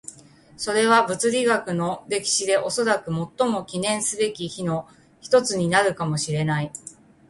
[0.57, 4.87] それは物理学の歴史でおそらく最も記念すべき日の
[5.19, 6.71] 一つになるかもしれない。